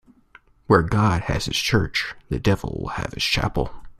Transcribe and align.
Where 0.65 0.81
God 0.81 1.25
has 1.25 1.45
his 1.45 1.57
church, 1.57 2.15
the 2.29 2.39
devil 2.39 2.75
will 2.81 2.87
have 2.89 3.13
his 3.13 3.21
chapel. 3.21 3.71